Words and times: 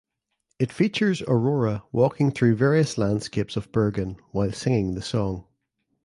It 0.57 0.71
features 0.71 1.21
Aurora 1.27 1.83
walking 1.91 2.31
through 2.31 2.55
various 2.55 2.97
landscapes 2.97 3.55
of 3.55 3.71
Bergen 3.71 4.17
while 4.31 4.51
singing 4.51 4.95
the 4.95 5.01
song. 5.03 5.45